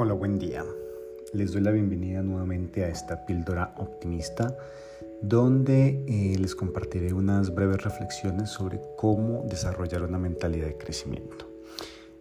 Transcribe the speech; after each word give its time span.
Hola, 0.00 0.14
buen 0.14 0.38
día. 0.38 0.64
Les 1.32 1.50
doy 1.50 1.60
la 1.60 1.72
bienvenida 1.72 2.22
nuevamente 2.22 2.84
a 2.84 2.88
esta 2.88 3.26
píldora 3.26 3.74
optimista 3.78 4.56
donde 5.20 6.04
eh, 6.06 6.38
les 6.38 6.54
compartiré 6.54 7.12
unas 7.12 7.52
breves 7.52 7.82
reflexiones 7.82 8.48
sobre 8.48 8.80
cómo 8.96 9.42
desarrollar 9.48 10.04
una 10.04 10.20
mentalidad 10.20 10.68
de 10.68 10.78
crecimiento. 10.78 11.50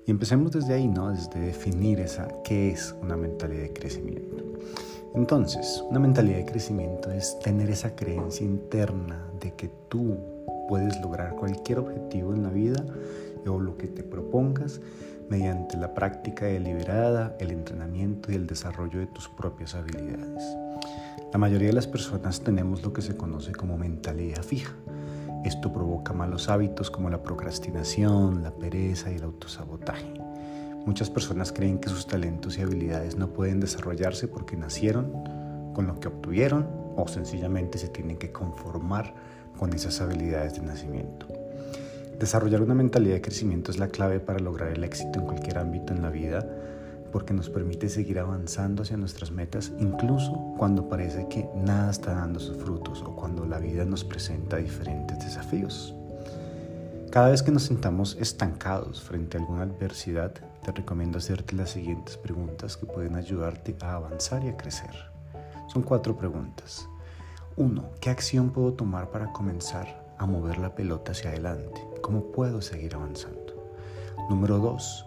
Y 0.08 0.10
empecemos 0.10 0.54
desde 0.54 0.74
ahí, 0.74 0.88
¿no? 0.88 1.12
Desde 1.12 1.40
definir 1.40 2.00
esa, 2.00 2.28
qué 2.44 2.72
es 2.72 2.96
una 3.00 3.16
mentalidad 3.16 3.62
de 3.62 3.74
crecimiento. 3.74 4.44
Entonces, 5.14 5.84
una 5.88 6.00
mentalidad 6.00 6.38
de 6.38 6.46
crecimiento 6.46 7.12
es 7.12 7.38
tener 7.42 7.70
esa 7.70 7.96
creencia 7.96 8.44
interna 8.44 9.24
de 9.40 9.54
que 9.54 9.70
tú 9.88 10.18
puedes 10.68 11.00
lograr 11.02 11.36
cualquier 11.36 11.78
objetivo 11.78 12.34
en 12.34 12.42
la 12.42 12.50
vida 12.50 12.84
o 13.46 13.60
lo 13.60 13.78
que 13.78 13.88
te 13.88 14.02
propongas 14.02 14.82
mediante 15.30 15.78
la 15.78 15.94
práctica 15.94 16.46
deliberada, 16.46 17.36
el 17.40 17.52
entrenamiento 17.52 18.32
y 18.32 18.36
el 18.36 18.48
desarrollo 18.48 19.00
de 19.00 19.08
tus 19.08 19.28
propias 19.28 19.76
habilidades. 19.76 20.44
La 21.32 21.38
mayoría 21.38 21.68
de 21.68 21.74
las 21.74 21.88
personas 21.88 22.42
tenemos 22.42 22.84
lo 22.84 22.94
que 22.94 23.02
se 23.02 23.18
conoce 23.18 23.52
como 23.52 23.78
mentalidad 23.78 24.44
fija. 24.44 24.74
Esto 25.44 25.72
provoca 25.72 26.14
malos 26.14 26.50
hábitos 26.50 26.90
como 26.90 27.10
la 27.10 27.22
procrastinación, 27.22 28.44
la 28.44 28.52
pereza 28.52 29.12
y 29.12 29.16
el 29.16 29.24
autosabotaje. 29.24 30.14
Muchas 30.86 31.10
personas 31.10 31.52
creen 31.52 31.80
que 31.80 31.90
sus 31.90 32.08
talentos 32.08 32.58
y 32.58 32.62
habilidades 32.62 33.18
no 33.18 33.34
pueden 33.34 33.60
desarrollarse 33.60 34.28
porque 34.28 34.56
nacieron 34.56 35.12
con 35.74 35.86
lo 35.86 36.00
que 36.00 36.08
obtuvieron 36.08 36.66
o 36.96 37.08
sencillamente 37.08 37.78
se 37.78 37.90
tienen 37.90 38.18
que 38.18 38.32
conformar 38.32 39.14
con 39.58 39.74
esas 39.74 40.00
habilidades 40.02 40.56
de 40.56 40.62
nacimiento. 40.62 41.28
Desarrollar 42.20 42.64
una 42.64 42.74
mentalidad 42.74 43.14
de 43.14 43.22
crecimiento 43.22 43.70
es 43.70 43.78
la 43.78 43.90
clave 43.90 44.20
para 44.20 44.40
lograr 44.40 44.72
el 44.72 44.84
éxito 44.84 45.20
en 45.20 45.26
cualquier 45.26 45.60
ámbito 45.60 45.94
en 45.94 46.02
la 46.02 46.10
vida 46.10 46.44
porque 47.12 47.32
nos 47.32 47.48
permite 47.48 47.90
seguir 47.90 48.18
avanzando 48.18 48.82
hacia 48.82 48.98
nuestras 48.98 49.30
metas 49.30 49.72
incluso 49.80 50.34
cuando 50.58 50.90
parece 50.90 51.28
que 51.28 51.48
nada 51.56 51.92
está 51.92 52.16
dando 52.16 52.40
sus 52.40 52.58
frutos 52.58 53.04
o 53.04 53.16
cuando 53.16 53.46
la 53.46 53.60
vida 53.60 53.86
nos 53.86 54.04
presenta 54.04 54.58
diferentes 54.58 55.20
desafíos. 55.20 55.94
Cada 57.12 57.30
vez 57.30 57.44
que 57.44 57.52
nos 57.52 57.64
sintamos 57.64 58.18
estancados 58.20 59.04
frente 59.04 59.38
a 59.38 59.42
alguna 59.42 59.64
adversidad, 59.64 60.34
te 60.64 60.72
recomiendo 60.72 61.20
hacerte 61.20 61.56
las 61.56 61.70
siguientes 61.70 62.18
preguntas 62.18 62.78
que 62.78 62.88
pueden 62.88 63.16
ayudarte 63.16 63.76
a 63.80 63.94
avanzar 63.94 64.44
y 64.44 64.50
a 64.50 64.58
crecer. 64.58 64.90
Son 65.72 65.84
cuatro 65.84 66.18
preguntas. 66.18 66.90
1. 67.58 67.84
¿Qué 68.02 68.10
acción 68.10 68.50
puedo 68.50 68.74
tomar 68.74 69.12
para 69.12 69.32
comenzar 69.32 70.07
a 70.18 70.26
mover 70.26 70.58
la 70.58 70.74
pelota 70.76 71.12
hacia 71.12 71.32
adelante? 71.32 71.82
¿Cómo 72.02 72.32
puedo 72.32 72.62
seguir 72.62 72.96
avanzando? 72.96 73.72
Número 74.30 74.58
dos, 74.58 75.06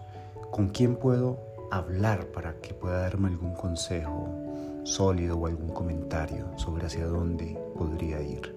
¿con 0.51 0.69
quién 0.69 0.95
puedo 0.95 1.39
hablar 1.71 2.27
para 2.27 2.55
que 2.61 2.73
pueda 2.73 3.01
darme 3.01 3.29
algún 3.29 3.53
consejo 3.53 4.29
sólido 4.83 5.37
o 5.37 5.47
algún 5.47 5.69
comentario 5.69 6.47
sobre 6.57 6.85
hacia 6.87 7.05
dónde 7.05 7.59
podría 7.77 8.21
ir? 8.21 8.55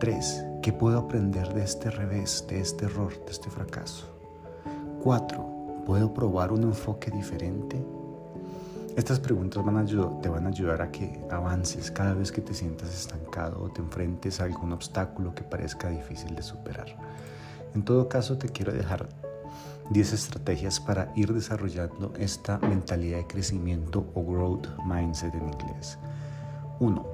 Tres, 0.00 0.44
¿qué 0.62 0.72
puedo 0.72 0.98
aprender 0.98 1.54
de 1.54 1.62
este 1.62 1.90
revés, 1.90 2.44
de 2.48 2.60
este 2.60 2.86
error, 2.86 3.12
de 3.24 3.32
este 3.32 3.50
fracaso? 3.50 4.06
Cuatro, 5.02 5.46
¿puedo 5.86 6.12
probar 6.12 6.52
un 6.52 6.64
enfoque 6.64 7.10
diferente? 7.10 7.82
Estas 8.96 9.18
preguntas 9.18 9.64
van 9.64 9.76
a 9.76 9.84
te 9.84 10.28
van 10.28 10.46
a 10.46 10.50
ayudar 10.50 10.80
a 10.80 10.92
que 10.92 11.20
avances 11.28 11.90
cada 11.90 12.14
vez 12.14 12.30
que 12.30 12.40
te 12.40 12.54
sientas 12.54 12.94
estancado 12.94 13.60
o 13.60 13.68
te 13.68 13.80
enfrentes 13.80 14.40
a 14.40 14.44
algún 14.44 14.72
obstáculo 14.72 15.34
que 15.34 15.42
parezca 15.42 15.88
difícil 15.88 16.36
de 16.36 16.42
superar. 16.42 16.86
En 17.74 17.84
todo 17.84 18.08
caso, 18.08 18.38
te 18.38 18.48
quiero 18.48 18.72
dejar 18.72 19.08
10 19.90 20.12
estrategias 20.12 20.78
para 20.78 21.12
ir 21.16 21.32
desarrollando 21.32 22.12
esta 22.16 22.58
mentalidad 22.58 23.18
de 23.18 23.26
crecimiento 23.26 24.06
o 24.14 24.22
growth 24.22 24.68
mindset 24.86 25.34
en 25.34 25.48
inglés. 25.48 25.98
1. 26.78 27.04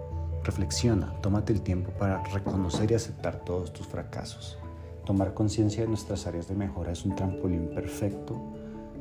Reflexiona, 0.45 1.15
tómate 1.23 1.55
el 1.55 1.63
tiempo 1.63 1.93
para 1.93 2.23
reconocer 2.25 2.91
y 2.91 2.95
aceptar 2.95 3.43
todos 3.43 3.73
tus 3.73 3.87
fracasos. 3.87 4.59
Tomar 5.07 5.33
conciencia 5.33 5.83
de 5.83 5.89
nuestras 5.89 6.27
áreas 6.27 6.47
de 6.47 6.57
mejora 6.57 6.93
es 6.93 7.07
un 7.07 7.15
trampolín 7.15 7.71
perfecto 7.75 8.39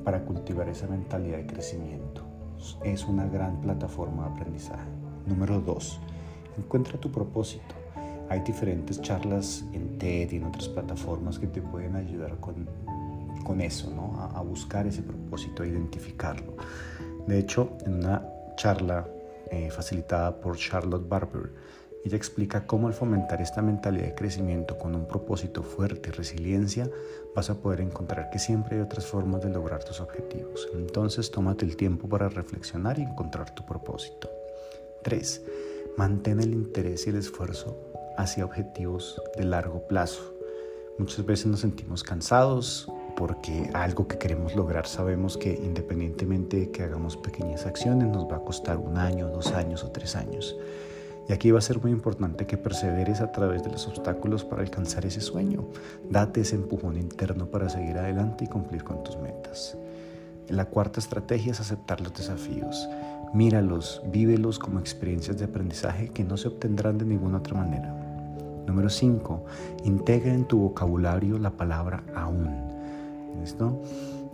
para 0.06 0.24
cultivar 0.24 0.70
esa 0.70 0.88
mentalidad 0.88 1.40
de 1.40 1.46
crecimiento. 1.46 2.39
Es 2.84 3.06
una 3.06 3.28
gran 3.28 3.62
plataforma 3.62 4.28
de 4.28 4.36
aprendizaje. 4.36 4.88
Número 5.26 5.62
2. 5.62 6.00
Encuentra 6.58 7.00
tu 7.00 7.12
propósito. 7.12 7.76
Hay 8.30 8.42
diferentes 8.42 9.02
charlas 9.02 9.64
en 9.74 9.98
TED 9.98 10.32
y 10.32 10.36
en 10.36 10.46
otras 10.46 10.68
plataformas 10.68 11.40
que 11.40 11.48
te 11.48 11.62
pueden 11.62 11.96
ayudar 11.96 12.38
con, 12.40 12.68
con 13.44 13.62
eso, 13.62 13.90
¿no? 13.92 14.22
a, 14.22 14.42
buscar 14.42 14.86
ese 14.88 15.02
propósito, 15.02 15.64
a 15.64 15.68
identificarlo. 15.68 16.54
De 17.28 17.40
hecho, 17.40 17.78
en 17.86 17.96
una 17.96 18.24
charla 18.56 19.08
eh, 19.52 19.70
facilitada 19.72 20.40
por 20.40 20.58
Charlotte 20.58 21.08
Barber, 21.08 21.52
ella 22.06 22.16
explica 22.16 22.66
cómo 22.66 22.88
al 22.88 22.94
fomentar 22.94 23.42
esta 23.42 23.62
mentalidad 23.62 24.06
de 24.06 24.16
crecimiento 24.16 24.78
con 24.78 24.96
un 24.96 25.06
propósito 25.06 25.64
fuerte 25.64 26.10
y 26.10 26.12
resiliencia, 26.14 26.90
vas 27.36 27.50
a 27.50 27.56
poder 27.56 27.82
encontrar 27.82 28.30
que 28.30 28.40
siempre 28.40 28.78
hay 28.78 28.82
otras 28.82 29.06
formas 29.06 29.42
de 29.42 29.50
lograr 29.50 29.84
tus 29.84 30.00
objetivos. 30.00 30.68
Entonces, 30.74 31.30
tómate 31.30 31.66
el 31.66 31.76
tiempo 31.76 32.08
para 32.08 32.30
reflexionar 32.30 33.00
y 33.00 33.04
encontrar 33.04 33.54
tu 33.54 33.66
propósito. 33.66 34.30
3. 35.04 35.42
Mantén 35.98 36.40
el 36.40 36.54
interés 36.54 37.06
y 37.06 37.10
el 37.10 37.18
esfuerzo 37.18 37.78
hacia 38.18 38.46
objetivos 38.46 39.22
de 39.38 39.44
largo 39.44 39.88
plazo. 39.88 40.34
Muchas 40.98 41.26
veces 41.26 41.48
nos 41.48 41.62
sentimos 41.62 42.04
cansados 42.04 42.92
porque 43.16 43.70
algo 43.74 44.08
que 44.08 44.18
queremos 44.18 44.56
lograr 44.56 44.88
sabemos 44.88 45.38
que 45.38 45.54
independientemente 45.54 46.58
de 46.58 46.72
que 46.72 46.84
hagamos 46.84 47.18
pequeñas 47.18 47.66
acciones 47.66 48.08
nos 48.08 48.30
va 48.30 48.38
a 48.38 48.44
costar 48.44 48.78
un 48.78 48.98
año, 48.98 49.30
dos 49.30 49.52
años 49.52 49.84
o 49.84 49.92
tres 49.92 50.16
años. 50.16 50.56
Y 51.30 51.34
aquí 51.34 51.52
va 51.52 51.60
a 51.60 51.62
ser 51.62 51.80
muy 51.80 51.92
importante 51.92 52.48
que 52.48 52.58
perseveres 52.58 53.22
a 53.22 53.32
través 53.32 53.64
de 53.64 53.70
los 53.70 53.88
obstáculos 53.88 54.44
para 54.44 54.64
alcanzar 54.64 55.06
ese 55.06 55.22
sueño. 55.22 55.64
Date 56.10 56.42
ese 56.42 56.56
empujón 56.56 56.98
interno 56.98 57.46
para 57.46 57.70
seguir 57.70 58.00
adelante 58.00 58.46
y 58.46 58.48
cumplir 58.48 58.84
con 58.84 59.04
tus 59.04 59.16
metas. 59.18 59.78
La 60.48 60.66
cuarta 60.66 61.00
estrategia 61.00 61.52
es 61.52 61.60
aceptar 61.60 62.02
los 62.02 62.16
desafíos. 62.16 62.90
Míralos, 63.32 64.02
vívelos 64.12 64.58
como 64.58 64.80
experiencias 64.80 65.38
de 65.38 65.46
aprendizaje 65.46 66.10
que 66.10 66.24
no 66.24 66.36
se 66.36 66.48
obtendrán 66.48 66.98
de 66.98 67.06
ninguna 67.06 67.38
otra 67.38 67.60
manera. 67.60 67.94
Número 68.66 68.90
5. 68.90 69.46
Integra 69.84 70.34
en 70.34 70.46
tu 70.46 70.58
vocabulario 70.58 71.38
la 71.38 71.52
palabra 71.52 72.04
aún. 72.16 72.50
¿Esto? 73.44 73.80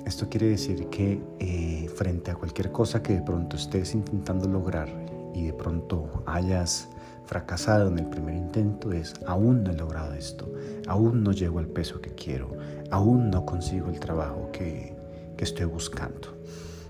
Esto 0.05 0.29
quiere 0.29 0.47
decir 0.47 0.88
que 0.88 1.22
eh, 1.39 1.89
frente 1.94 2.31
a 2.31 2.35
cualquier 2.35 2.72
cosa 2.72 3.03
que 3.03 3.16
de 3.16 3.22
pronto 3.22 3.57
estés 3.57 3.94
intentando 3.94 4.47
lograr 4.47 4.88
y 5.35 5.44
de 5.44 5.53
pronto 5.53 6.23
hayas 6.25 6.88
fracasado 7.25 7.90
en 7.90 8.00
el 8.00 8.06
primer 8.06 8.35
intento 8.35 8.91
es 8.94 9.13
aún 9.28 9.63
no 9.63 9.72
he 9.72 9.75
logrado 9.75 10.13
esto, 10.13 10.51
aún 10.88 11.23
no 11.23 11.31
llego 11.31 11.59
al 11.59 11.68
peso 11.68 12.00
que 12.01 12.12
quiero, 12.12 12.57
aún 12.90 13.29
no 13.29 13.46
consigo 13.46 13.90
el 13.90 14.00
trabajo 14.00 14.50
que, 14.51 14.96
que 15.35 15.44
estoy 15.44 15.66
buscando. 15.66 16.38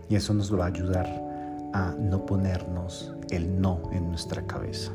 Y 0.09 0.15
eso 0.15 0.33
nos 0.33 0.53
va 0.53 0.65
a 0.65 0.67
ayudar 0.67 1.07
a 1.73 1.95
no 1.99 2.25
ponernos 2.25 3.13
el 3.31 3.59
no 3.59 3.81
en 3.91 4.09
nuestra 4.09 4.45
cabeza. 4.45 4.91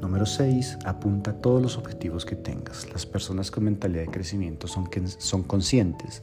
Número 0.00 0.26
6. 0.26 0.78
Apunta 0.84 1.32
todos 1.32 1.62
los 1.62 1.78
objetivos 1.78 2.26
que 2.26 2.36
tengas. 2.36 2.92
Las 2.92 3.06
personas 3.06 3.50
con 3.50 3.64
mentalidad 3.64 4.02
de 4.02 4.10
crecimiento 4.10 4.66
son, 4.66 4.90
son 5.18 5.44
conscientes 5.44 6.20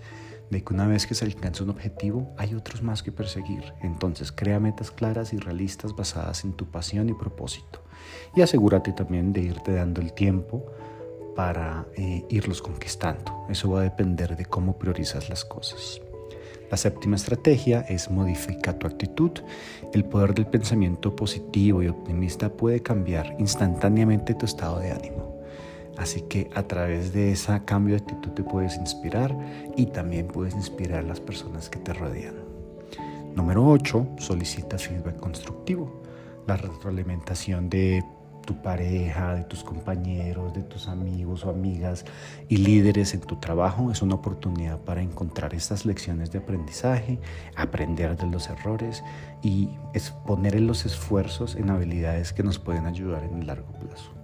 de 0.51 0.63
que 0.63 0.73
una 0.73 0.85
vez 0.85 1.07
que 1.07 1.15
se 1.15 1.25
alcanza 1.25 1.63
un 1.63 1.69
objetivo, 1.69 2.35
hay 2.37 2.53
otros 2.53 2.83
más 2.83 3.01
que 3.01 3.11
perseguir. 3.11 3.73
Entonces, 3.81 4.31
crea 4.31 4.59
metas 4.59 4.91
claras 4.91 5.33
y 5.33 5.37
realistas 5.37 5.95
basadas 5.95 6.43
en 6.43 6.53
tu 6.53 6.65
pasión 6.65 7.09
y 7.09 7.13
propósito. 7.13 7.81
Y 8.35 8.41
asegúrate 8.41 8.91
también 8.91 9.31
de 9.31 9.41
irte 9.41 9.73
dando 9.73 10.01
el 10.01 10.13
tiempo 10.13 10.65
para 11.35 11.87
eh, 11.95 12.25
irlos 12.29 12.61
conquistando. 12.61 13.45
Eso 13.49 13.71
va 13.71 13.79
a 13.79 13.83
depender 13.83 14.35
de 14.35 14.45
cómo 14.45 14.77
priorizas 14.77 15.29
las 15.29 15.45
cosas. 15.45 16.01
La 16.69 16.77
séptima 16.77 17.15
estrategia 17.15 17.81
es 17.81 18.09
modificar 18.09 18.75
tu 18.75 18.87
actitud. 18.87 19.31
El 19.93 20.03
poder 20.05 20.33
del 20.33 20.47
pensamiento 20.47 21.15
positivo 21.15 21.81
y 21.81 21.87
optimista 21.87 22.49
puede 22.49 22.81
cambiar 22.81 23.35
instantáneamente 23.39 24.33
tu 24.33 24.45
estado 24.45 24.79
de 24.79 24.91
ánimo. 24.91 25.40
Así 25.97 26.21
que 26.21 26.49
a 26.55 26.63
través 26.63 27.13
de 27.13 27.31
ese 27.31 27.63
cambio 27.65 27.95
de 27.95 28.01
actitud 28.01 28.31
te 28.31 28.43
puedes 28.43 28.77
inspirar 28.77 29.35
y 29.75 29.87
también 29.87 30.27
puedes 30.27 30.55
inspirar 30.55 30.99
a 30.99 31.07
las 31.07 31.19
personas 31.19 31.69
que 31.69 31.79
te 31.79 31.93
rodean. 31.93 32.35
Número 33.35 33.65
8. 33.65 34.15
Solicita 34.17 34.77
feedback 34.77 35.17
constructivo. 35.17 36.01
La 36.47 36.57
retroalimentación 36.57 37.69
de 37.69 38.03
tu 38.45 38.61
pareja, 38.61 39.35
de 39.35 39.43
tus 39.43 39.63
compañeros, 39.63 40.53
de 40.53 40.63
tus 40.63 40.87
amigos 40.87 41.45
o 41.45 41.49
amigas 41.49 42.05
y 42.49 42.57
líderes 42.57 43.13
en 43.13 43.21
tu 43.21 43.37
trabajo 43.37 43.91
es 43.91 44.01
una 44.01 44.15
oportunidad 44.15 44.79
para 44.79 45.01
encontrar 45.01 45.53
estas 45.53 45.85
lecciones 45.85 46.31
de 46.31 46.39
aprendizaje, 46.39 47.19
aprender 47.55 48.17
de 48.17 48.27
los 48.27 48.49
errores 48.49 49.03
y 49.41 49.69
poner 50.25 50.59
los 50.59 50.85
esfuerzos 50.85 51.55
en 51.55 51.69
habilidades 51.69 52.33
que 52.33 52.43
nos 52.43 52.59
pueden 52.59 52.85
ayudar 52.85 53.23
en 53.23 53.39
el 53.39 53.47
largo 53.47 53.71
plazo. 53.73 54.20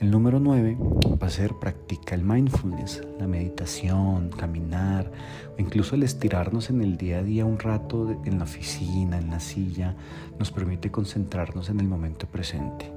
El 0.00 0.12
número 0.12 0.38
9 0.38 0.76
va 1.20 1.26
a 1.26 1.30
ser 1.30 1.54
practica 1.54 2.14
el 2.14 2.22
mindfulness, 2.22 3.02
la 3.18 3.26
meditación, 3.26 4.30
caminar 4.30 5.10
o 5.56 5.60
incluso 5.60 5.96
el 5.96 6.04
estirarnos 6.04 6.70
en 6.70 6.82
el 6.82 6.96
día 6.96 7.18
a 7.18 7.22
día 7.24 7.44
un 7.44 7.58
rato 7.58 8.16
en 8.24 8.38
la 8.38 8.44
oficina, 8.44 9.18
en 9.18 9.30
la 9.30 9.40
silla, 9.40 9.96
nos 10.38 10.52
permite 10.52 10.92
concentrarnos 10.92 11.68
en 11.68 11.80
el 11.80 11.88
momento 11.88 12.28
presente, 12.28 12.92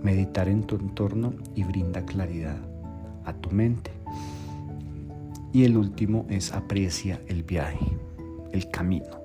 meditar 0.00 0.48
en 0.48 0.62
tu 0.62 0.76
entorno 0.76 1.34
y 1.56 1.64
brinda 1.64 2.06
claridad 2.06 2.58
a 3.24 3.32
tu 3.32 3.50
mente. 3.50 3.90
Y 5.52 5.64
el 5.64 5.76
último 5.76 6.24
es 6.28 6.52
aprecia 6.52 7.20
el 7.26 7.42
viaje, 7.42 7.98
el 8.52 8.70
camino. 8.70 9.23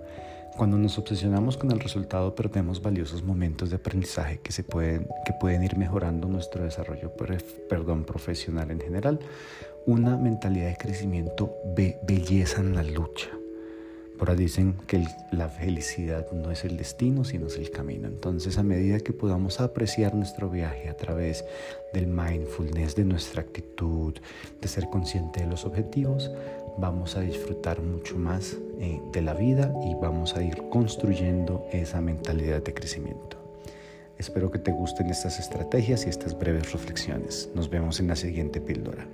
Cuando 0.60 0.78
nos 0.78 0.98
obsesionamos 0.98 1.56
con 1.56 1.72
el 1.72 1.80
resultado 1.80 2.36
perdemos 2.36 2.82
valiosos 2.82 3.24
momentos 3.24 3.70
de 3.70 3.78
aprendizaje 3.78 4.42
que, 4.44 4.52
se 4.52 4.62
pueden, 4.62 5.08
que 5.26 5.32
pueden 5.40 5.64
ir 5.64 5.78
mejorando 5.78 6.28
nuestro 6.28 6.66
desarrollo 6.66 7.14
perdón, 7.70 8.04
profesional 8.04 8.70
en 8.70 8.82
general. 8.82 9.22
Una 9.86 10.18
mentalidad 10.18 10.68
de 10.68 10.76
crecimiento 10.76 11.56
ve 11.78 11.98
belleza 12.04 12.60
en 12.60 12.76
la 12.76 12.84
lucha. 12.84 13.39
Ahí 14.28 14.36
dicen 14.36 14.76
que 14.86 15.06
la 15.32 15.50
felicidad 15.50 16.32
no 16.32 16.52
es 16.52 16.66
el 16.66 16.78
destino, 16.78 17.24
sino 17.24 17.48
es 17.48 17.58
el 17.58 17.72
camino. 17.72 18.08
Entonces, 18.08 18.58
a 18.58 18.64
medida 18.64 19.00
que 19.00 19.14
podamos 19.14 19.60
apreciar 19.60 20.14
nuestro 20.14 20.50
viaje 20.50 20.90
a 20.90 20.96
través 20.96 21.46
del 21.94 22.08
mindfulness, 22.08 22.96
de 22.96 23.06
nuestra 23.06 23.42
actitud, 23.42 24.14
de 24.62 24.68
ser 24.68 24.90
consciente 24.90 25.42
de 25.42 25.48
los 25.48 25.66
objetivos, 25.66 26.32
vamos 26.78 27.16
a 27.16 27.22
disfrutar 27.22 27.82
mucho 27.82 28.18
más 28.18 28.58
eh, 28.80 29.02
de 29.12 29.22
la 29.22 29.34
vida 29.34 29.74
y 29.84 29.96
vamos 29.96 30.36
a 30.36 30.44
ir 30.44 30.64
construyendo 30.70 31.66
esa 31.72 32.02
mentalidad 32.02 32.62
de 32.62 32.74
crecimiento. 32.74 33.38
Espero 34.18 34.52
que 34.52 34.60
te 34.60 34.72
gusten 34.72 35.10
estas 35.10 35.40
estrategias 35.40 36.06
y 36.06 36.10
estas 36.10 36.38
breves 36.38 36.72
reflexiones. 36.74 37.50
Nos 37.56 37.70
vemos 37.70 38.00
en 38.00 38.08
la 38.08 38.16
siguiente 38.16 38.60
píldora. 38.60 39.08